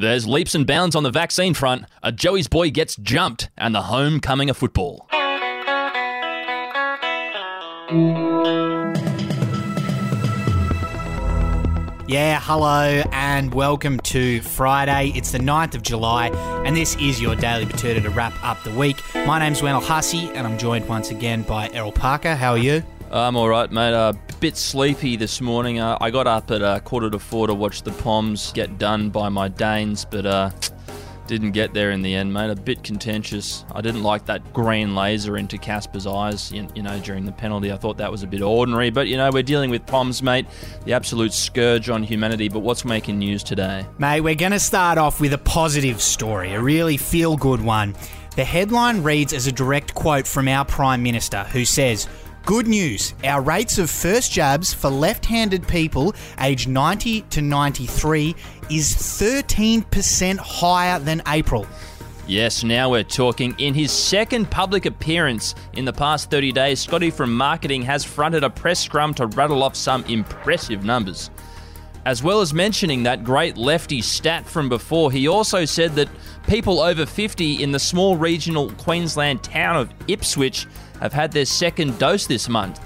There's 0.00 0.26
leaps 0.26 0.54
and 0.54 0.66
bounds 0.66 0.96
on 0.96 1.02
the 1.02 1.10
vaccine 1.10 1.52
front. 1.52 1.84
A 2.02 2.10
Joey's 2.10 2.48
boy 2.48 2.70
gets 2.70 2.96
jumped, 2.96 3.50
and 3.58 3.74
the 3.74 3.82
homecoming 3.82 4.48
of 4.48 4.56
football. 4.56 5.06
Yeah, 12.08 12.40
hello 12.40 13.02
and 13.12 13.52
welcome 13.52 14.00
to 14.00 14.40
Friday. 14.40 15.12
It's 15.14 15.32
the 15.32 15.38
9th 15.38 15.74
of 15.74 15.82
July, 15.82 16.28
and 16.64 16.74
this 16.74 16.96
is 16.96 17.20
your 17.20 17.36
daily 17.36 17.66
Betoota 17.66 18.02
to 18.02 18.08
wrap 18.08 18.32
up 18.42 18.64
the 18.64 18.70
week. 18.70 19.02
My 19.26 19.38
name's 19.38 19.62
Wendell 19.62 19.82
Hussey, 19.82 20.30
and 20.30 20.46
I'm 20.46 20.56
joined 20.56 20.88
once 20.88 21.10
again 21.10 21.42
by 21.42 21.68
Errol 21.74 21.92
Parker. 21.92 22.34
How 22.34 22.52
are 22.52 22.58
you? 22.58 22.82
I'm 23.12 23.34
all 23.34 23.48
right, 23.48 23.70
mate. 23.72 23.92
A 23.92 23.96
uh, 23.96 24.12
bit 24.38 24.56
sleepy 24.56 25.16
this 25.16 25.40
morning. 25.40 25.80
Uh, 25.80 25.98
I 26.00 26.10
got 26.10 26.28
up 26.28 26.48
at 26.52 26.62
uh, 26.62 26.78
quarter 26.78 27.10
to 27.10 27.18
four 27.18 27.48
to 27.48 27.54
watch 27.54 27.82
the 27.82 27.90
Poms 27.90 28.52
get 28.52 28.78
done 28.78 29.10
by 29.10 29.28
my 29.28 29.48
Danes, 29.48 30.04
but 30.04 30.24
uh, 30.24 30.50
didn't 31.26 31.50
get 31.50 31.74
there 31.74 31.90
in 31.90 32.02
the 32.02 32.14
end, 32.14 32.32
mate. 32.32 32.50
A 32.50 32.54
bit 32.54 32.84
contentious. 32.84 33.64
I 33.72 33.80
didn't 33.80 34.04
like 34.04 34.26
that 34.26 34.52
green 34.52 34.94
laser 34.94 35.36
into 35.36 35.58
Kasper's 35.58 36.06
eyes, 36.06 36.52
you, 36.52 36.68
you 36.76 36.84
know, 36.84 37.00
during 37.00 37.24
the 37.24 37.32
penalty. 37.32 37.72
I 37.72 37.76
thought 37.76 37.96
that 37.96 38.12
was 38.12 38.22
a 38.22 38.28
bit 38.28 38.42
ordinary, 38.42 38.90
but 38.90 39.08
you 39.08 39.16
know, 39.16 39.28
we're 39.32 39.42
dealing 39.42 39.70
with 39.70 39.84
Poms, 39.86 40.22
mate. 40.22 40.46
The 40.84 40.92
absolute 40.92 41.32
scourge 41.32 41.90
on 41.90 42.04
humanity. 42.04 42.48
But 42.48 42.60
what's 42.60 42.84
making 42.84 43.18
news 43.18 43.42
today, 43.42 43.86
mate? 43.98 44.20
We're 44.20 44.36
going 44.36 44.52
to 44.52 44.60
start 44.60 44.98
off 44.98 45.20
with 45.20 45.32
a 45.32 45.38
positive 45.38 46.00
story, 46.00 46.52
a 46.52 46.60
really 46.60 46.96
feel-good 46.96 47.60
one. 47.60 47.96
The 48.36 48.44
headline 48.44 49.02
reads 49.02 49.32
as 49.32 49.48
a 49.48 49.52
direct 49.52 49.96
quote 49.96 50.28
from 50.28 50.46
our 50.46 50.64
Prime 50.64 51.02
Minister, 51.02 51.42
who 51.42 51.64
says. 51.64 52.06
Good 52.46 52.66
news 52.66 53.14
our 53.22 53.42
rates 53.42 53.78
of 53.78 53.90
first 53.90 54.32
jabs 54.32 54.72
for 54.72 54.88
left 54.88 55.26
handed 55.26 55.68
people 55.68 56.14
aged 56.40 56.68
90 56.68 57.20
to 57.22 57.42
93 57.42 58.34
is 58.70 58.94
13% 58.94 60.38
higher 60.38 60.98
than 60.98 61.22
April. 61.28 61.66
Yes, 62.26 62.64
now 62.64 62.90
we're 62.90 63.04
talking. 63.04 63.54
In 63.58 63.74
his 63.74 63.92
second 63.92 64.50
public 64.50 64.86
appearance 64.86 65.54
in 65.74 65.84
the 65.84 65.92
past 65.92 66.30
30 66.30 66.52
days, 66.52 66.80
Scotty 66.80 67.10
from 67.10 67.36
marketing 67.36 67.82
has 67.82 68.04
fronted 68.04 68.42
a 68.42 68.50
press 68.50 68.80
scrum 68.80 69.14
to 69.14 69.26
rattle 69.26 69.62
off 69.62 69.76
some 69.76 70.04
impressive 70.04 70.82
numbers. 70.82 71.30
As 72.06 72.22
well 72.22 72.40
as 72.40 72.54
mentioning 72.54 73.02
that 73.02 73.24
great 73.24 73.56
lefty 73.56 74.00
stat 74.00 74.46
from 74.46 74.68
before, 74.68 75.12
he 75.12 75.28
also 75.28 75.64
said 75.64 75.94
that 75.96 76.08
people 76.48 76.80
over 76.80 77.04
50 77.04 77.62
in 77.62 77.72
the 77.72 77.78
small 77.78 78.16
regional 78.16 78.70
Queensland 78.72 79.42
town 79.42 79.76
of 79.76 79.92
Ipswich 80.08 80.66
have 81.00 81.12
had 81.12 81.30
their 81.30 81.44
second 81.44 81.98
dose 81.98 82.26
this 82.26 82.48
month. 82.48 82.80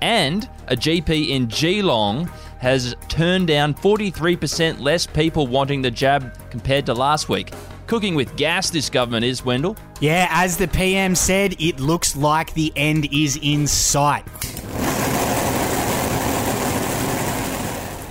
And 0.00 0.48
a 0.68 0.76
GP 0.76 1.30
in 1.30 1.46
Geelong 1.46 2.30
has 2.58 2.94
turned 3.08 3.48
down 3.48 3.74
43% 3.74 4.80
less 4.80 5.06
people 5.06 5.46
wanting 5.46 5.82
the 5.82 5.90
jab 5.90 6.34
compared 6.50 6.86
to 6.86 6.94
last 6.94 7.28
week. 7.28 7.52
Cooking 7.86 8.14
with 8.14 8.34
gas, 8.36 8.70
this 8.70 8.88
government 8.88 9.26
is, 9.26 9.44
Wendell. 9.44 9.76
Yeah, 10.00 10.28
as 10.30 10.56
the 10.56 10.68
PM 10.68 11.14
said, 11.14 11.60
it 11.60 11.80
looks 11.80 12.16
like 12.16 12.54
the 12.54 12.72
end 12.76 13.12
is 13.12 13.38
in 13.42 13.66
sight. 13.66 14.24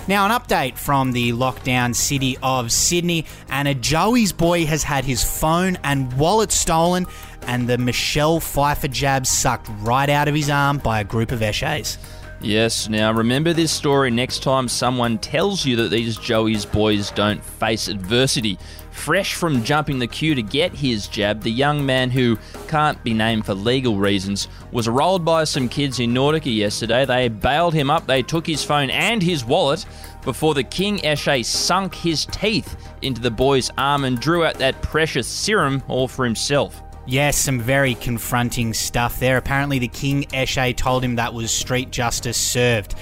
Now, 0.06 0.26
an 0.26 0.32
update 0.32 0.76
from 0.76 1.12
the 1.12 1.32
lockdown 1.32 1.94
city 1.94 2.36
of 2.42 2.70
Sydney, 2.70 3.24
and 3.48 3.66
a 3.66 3.74
Joey's 3.74 4.32
boy 4.32 4.66
has 4.66 4.82
had 4.82 5.06
his 5.06 5.24
phone 5.24 5.78
and 5.82 6.12
wallet 6.18 6.52
stolen, 6.52 7.06
and 7.46 7.66
the 7.66 7.78
Michelle 7.78 8.38
Pfeiffer 8.38 8.88
jab 8.88 9.26
sucked 9.26 9.70
right 9.80 10.10
out 10.10 10.28
of 10.28 10.34
his 10.34 10.50
arm 10.50 10.76
by 10.76 11.00
a 11.00 11.04
group 11.04 11.32
of 11.32 11.40
Eshays. 11.40 11.96
Yes, 12.40 12.90
now 12.90 13.12
remember 13.12 13.54
this 13.54 13.72
story 13.72 14.10
next 14.10 14.42
time 14.42 14.68
someone 14.68 15.18
tells 15.18 15.64
you 15.64 15.76
that 15.76 15.90
these 15.90 16.16
Joey's 16.18 16.66
boys 16.66 17.10
don't 17.12 17.42
face 17.42 17.88
adversity. 17.88 18.58
Fresh 18.90 19.34
from 19.34 19.64
jumping 19.64 19.98
the 19.98 20.06
queue 20.06 20.34
to 20.34 20.42
get 20.42 20.72
his 20.72 21.08
jab, 21.08 21.42
the 21.42 21.50
young 21.50 21.84
man 21.84 22.10
who 22.10 22.38
can't 22.68 23.02
be 23.02 23.12
named 23.12 23.44
for 23.44 23.54
legal 23.54 23.96
reasons 23.96 24.46
was 24.72 24.88
rolled 24.88 25.24
by 25.24 25.44
some 25.44 25.68
kids 25.68 26.00
in 26.00 26.12
Nautica 26.12 26.54
yesterday. 26.54 27.04
They 27.04 27.28
bailed 27.28 27.74
him 27.74 27.90
up, 27.90 28.06
they 28.06 28.22
took 28.22 28.46
his 28.46 28.62
phone 28.62 28.90
and 28.90 29.22
his 29.22 29.44
wallet 29.44 29.84
before 30.22 30.54
the 30.54 30.62
King 30.62 30.98
Eshay 30.98 31.44
sunk 31.44 31.94
his 31.94 32.26
teeth 32.26 32.76
into 33.02 33.20
the 33.20 33.30
boy's 33.30 33.70
arm 33.78 34.04
and 34.04 34.20
drew 34.20 34.44
out 34.44 34.58
that 34.58 34.80
precious 34.80 35.26
serum 35.26 35.82
all 35.88 36.08
for 36.08 36.24
himself. 36.24 36.82
Yes, 37.06 37.36
some 37.36 37.60
very 37.60 37.94
confronting 37.94 38.72
stuff 38.72 39.20
there. 39.20 39.36
Apparently, 39.36 39.78
the 39.78 39.88
King 39.88 40.24
Eshay 40.24 40.74
told 40.74 41.04
him 41.04 41.16
that 41.16 41.34
was 41.34 41.50
street 41.50 41.90
justice 41.90 42.38
served. 42.38 42.94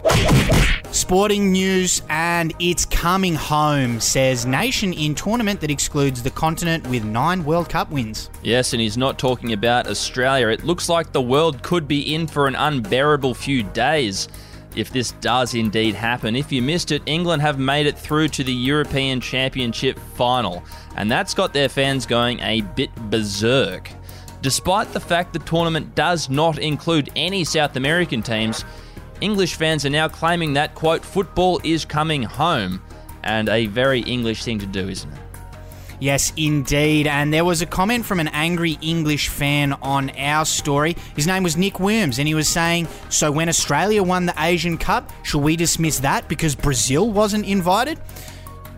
Sporting 0.90 1.52
news, 1.52 2.02
and 2.08 2.52
it's 2.58 2.84
coming 2.84 3.34
home, 3.34 4.00
says 4.00 4.44
nation 4.44 4.92
in 4.92 5.14
tournament 5.14 5.60
that 5.60 5.70
excludes 5.70 6.22
the 6.22 6.30
continent 6.30 6.86
with 6.88 7.04
nine 7.04 7.44
World 7.44 7.68
Cup 7.68 7.90
wins. 7.90 8.28
Yes, 8.42 8.72
and 8.72 8.82
he's 8.82 8.96
not 8.96 9.18
talking 9.18 9.52
about 9.52 9.86
Australia. 9.86 10.48
It 10.48 10.64
looks 10.64 10.88
like 10.88 11.12
the 11.12 11.22
world 11.22 11.62
could 11.62 11.86
be 11.86 12.14
in 12.14 12.26
for 12.26 12.48
an 12.48 12.56
unbearable 12.56 13.34
few 13.34 13.62
days 13.62 14.28
if 14.76 14.90
this 14.90 15.12
does 15.12 15.54
indeed 15.54 15.94
happen. 15.94 16.36
If 16.36 16.52
you 16.52 16.62
missed 16.62 16.92
it, 16.92 17.02
England 17.06 17.42
have 17.42 17.58
made 17.58 17.86
it 17.86 17.98
through 17.98 18.28
to 18.28 18.44
the 18.44 18.52
European 18.52 19.20
Championship 19.20 19.98
final 20.14 20.62
and 20.96 21.10
that's 21.10 21.34
got 21.34 21.52
their 21.52 21.68
fans 21.68 22.06
going 22.06 22.40
a 22.40 22.60
bit 22.60 22.94
berserk. 23.10 23.90
Despite 24.40 24.92
the 24.92 25.00
fact 25.00 25.32
the 25.32 25.38
tournament 25.40 25.94
does 25.94 26.28
not 26.28 26.58
include 26.58 27.10
any 27.14 27.44
South 27.44 27.76
American 27.76 28.22
teams, 28.22 28.64
English 29.20 29.54
fans 29.54 29.86
are 29.86 29.90
now 29.90 30.08
claiming 30.08 30.52
that, 30.54 30.74
quote, 30.74 31.04
football 31.04 31.60
is 31.62 31.84
coming 31.84 32.24
home, 32.24 32.82
and 33.22 33.48
a 33.48 33.66
very 33.66 34.00
English 34.00 34.42
thing 34.42 34.58
to 34.58 34.66
do, 34.66 34.88
isn't 34.88 35.12
it? 35.12 35.18
Yes, 36.02 36.32
indeed. 36.36 37.06
And 37.06 37.32
there 37.32 37.44
was 37.44 37.62
a 37.62 37.66
comment 37.66 38.04
from 38.04 38.18
an 38.18 38.26
angry 38.26 38.76
English 38.82 39.28
fan 39.28 39.72
on 39.74 40.10
our 40.18 40.44
story. 40.44 40.96
His 41.14 41.28
name 41.28 41.44
was 41.44 41.56
Nick 41.56 41.78
Worms, 41.78 42.18
and 42.18 42.26
he 42.26 42.34
was 42.34 42.48
saying, 42.48 42.88
So 43.08 43.30
when 43.30 43.48
Australia 43.48 44.02
won 44.02 44.26
the 44.26 44.34
Asian 44.36 44.76
Cup, 44.76 45.12
shall 45.22 45.40
we 45.40 45.54
dismiss 45.54 46.00
that 46.00 46.28
because 46.28 46.56
Brazil 46.56 47.08
wasn't 47.08 47.46
invited? 47.46 48.00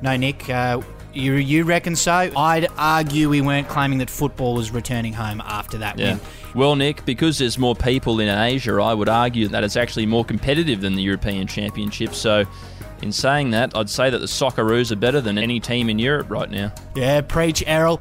No, 0.02 0.14
Nick, 0.18 0.50
uh, 0.50 0.82
you 1.14 1.36
you 1.36 1.64
reckon 1.64 1.96
so? 1.96 2.30
I'd 2.36 2.66
argue 2.76 3.30
we 3.30 3.40
weren't 3.40 3.68
claiming 3.68 3.96
that 4.00 4.10
football 4.10 4.52
was 4.52 4.70
returning 4.70 5.14
home 5.14 5.40
after 5.46 5.78
that 5.78 5.98
yeah. 5.98 6.16
win. 6.16 6.20
Well, 6.54 6.76
Nick, 6.76 7.06
because 7.06 7.38
there's 7.38 7.56
more 7.56 7.74
people 7.74 8.20
in 8.20 8.28
Asia, 8.28 8.74
I 8.82 8.92
would 8.92 9.08
argue 9.08 9.48
that 9.48 9.64
it's 9.64 9.76
actually 9.76 10.04
more 10.04 10.26
competitive 10.26 10.82
than 10.82 10.94
the 10.94 11.02
European 11.02 11.46
Championship. 11.46 12.14
So, 12.14 12.44
in 13.04 13.12
saying 13.12 13.50
that, 13.50 13.76
I'd 13.76 13.90
say 13.90 14.08
that 14.10 14.18
the 14.18 14.26
Socceroos 14.26 14.90
are 14.90 14.96
better 14.96 15.20
than 15.20 15.36
any 15.36 15.60
team 15.60 15.90
in 15.90 15.98
Europe 15.98 16.30
right 16.30 16.50
now. 16.50 16.72
Yeah, 16.96 17.20
preach, 17.20 17.62
Errol. 17.66 18.00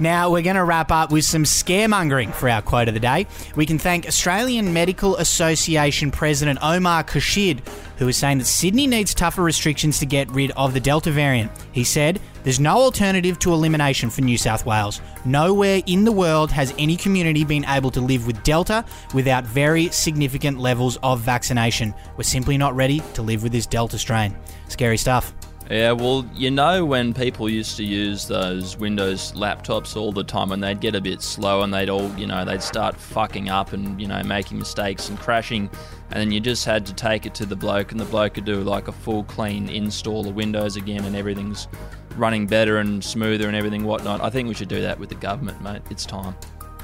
Now, 0.00 0.30
we're 0.30 0.40
going 0.40 0.56
to 0.56 0.64
wrap 0.64 0.90
up 0.90 1.12
with 1.12 1.26
some 1.26 1.44
scaremongering 1.44 2.32
for 2.32 2.48
our 2.48 2.62
quote 2.62 2.88
of 2.88 2.94
the 2.94 3.00
day. 3.00 3.26
We 3.54 3.66
can 3.66 3.78
thank 3.78 4.06
Australian 4.08 4.72
Medical 4.72 5.16
Association 5.16 6.10
President 6.10 6.58
Omar 6.62 7.04
Khorshid, 7.04 7.60
who 7.98 8.08
is 8.08 8.16
saying 8.16 8.38
that 8.38 8.46
Sydney 8.46 8.86
needs 8.86 9.12
tougher 9.12 9.42
restrictions 9.42 9.98
to 9.98 10.06
get 10.06 10.30
rid 10.30 10.52
of 10.52 10.72
the 10.72 10.80
Delta 10.80 11.10
variant. 11.10 11.52
He 11.72 11.84
said, 11.84 12.18
There's 12.44 12.58
no 12.58 12.78
alternative 12.78 13.38
to 13.40 13.52
elimination 13.52 14.08
for 14.08 14.22
New 14.22 14.38
South 14.38 14.64
Wales. 14.64 15.02
Nowhere 15.26 15.82
in 15.84 16.06
the 16.06 16.12
world 16.12 16.50
has 16.50 16.72
any 16.78 16.96
community 16.96 17.44
been 17.44 17.66
able 17.66 17.90
to 17.90 18.00
live 18.00 18.26
with 18.26 18.42
Delta 18.42 18.86
without 19.12 19.44
very 19.44 19.88
significant 19.88 20.58
levels 20.58 20.96
of 21.02 21.20
vaccination. 21.20 21.92
We're 22.16 22.22
simply 22.22 22.56
not 22.56 22.74
ready 22.74 23.02
to 23.12 23.20
live 23.20 23.42
with 23.42 23.52
this 23.52 23.66
Delta 23.66 23.98
strain. 23.98 24.34
Scary 24.68 24.96
stuff. 24.96 25.34
Yeah, 25.70 25.92
well, 25.92 26.28
you 26.34 26.50
know, 26.50 26.84
when 26.84 27.14
people 27.14 27.48
used 27.48 27.76
to 27.76 27.84
use 27.84 28.26
those 28.26 28.76
Windows 28.76 29.30
laptops 29.34 29.96
all 29.96 30.10
the 30.10 30.24
time 30.24 30.50
and 30.50 30.60
they'd 30.60 30.80
get 30.80 30.96
a 30.96 31.00
bit 31.00 31.22
slow 31.22 31.62
and 31.62 31.72
they'd 31.72 31.88
all, 31.88 32.10
you 32.18 32.26
know, 32.26 32.44
they'd 32.44 32.60
start 32.60 32.96
fucking 32.96 33.50
up 33.50 33.72
and, 33.72 34.00
you 34.00 34.08
know, 34.08 34.20
making 34.24 34.58
mistakes 34.58 35.08
and 35.08 35.16
crashing, 35.20 35.70
and 36.10 36.20
then 36.20 36.32
you 36.32 36.40
just 36.40 36.64
had 36.64 36.84
to 36.86 36.92
take 36.92 37.24
it 37.24 37.36
to 37.36 37.46
the 37.46 37.54
bloke 37.54 37.92
and 37.92 38.00
the 38.00 38.04
bloke 38.06 38.34
could 38.34 38.44
do 38.44 38.62
like 38.62 38.88
a 38.88 38.92
full 38.92 39.22
clean 39.22 39.68
install 39.68 40.26
of 40.26 40.34
Windows 40.34 40.74
again 40.74 41.04
and 41.04 41.14
everything's 41.14 41.68
running 42.16 42.48
better 42.48 42.78
and 42.78 43.04
smoother 43.04 43.46
and 43.46 43.54
everything 43.54 43.84
whatnot. 43.84 44.20
I 44.20 44.28
think 44.28 44.48
we 44.48 44.54
should 44.54 44.68
do 44.68 44.80
that 44.80 44.98
with 44.98 45.08
the 45.08 45.14
government, 45.14 45.62
mate. 45.62 45.82
It's 45.88 46.04
time. 46.04 46.34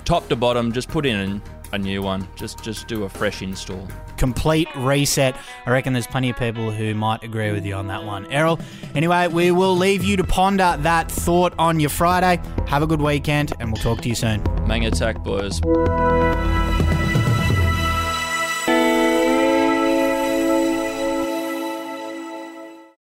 Top 0.05 0.29
to 0.29 0.37
bottom, 0.37 0.71
just 0.71 0.89
put 0.89 1.05
in 1.05 1.43
a 1.73 1.79
new 1.79 2.03
one. 2.03 2.29
Just 2.37 2.63
just 2.63 2.89
do 2.89 3.05
a 3.05 3.09
fresh 3.09 3.43
install. 3.43 3.87
Complete 4.17 4.69
reset. 4.77 5.37
I 5.67 5.71
reckon 5.71 5.93
there's 5.93 6.07
plenty 6.07 6.31
of 6.31 6.37
people 6.37 6.71
who 6.71 6.95
might 6.95 7.23
agree 7.23 7.53
with 7.53 7.65
you 7.67 7.75
on 7.75 7.87
that 7.89 8.05
one. 8.05 8.31
Errol, 8.33 8.59
anyway, 8.95 9.29
we 9.29 9.51
will 9.51 9.77
leave 9.77 10.05
you 10.05 10.17
to 10.17 10.25
ponder 10.25 10.77
that 10.81 11.11
thought 11.11 11.55
on 11.59 11.81
your 11.81 11.91
Friday. 11.91 12.41
Have 12.67 12.83
a 12.83 12.87
good 12.87 13.03
weekend, 13.03 13.53
and 13.61 13.73
we'll 13.73 13.83
talk 13.83 14.01
to 14.03 14.09
you 14.09 14.15
soon. 14.15 14.43
Mang 14.67 14.85
attack, 14.87 15.23
boys. 15.23 15.61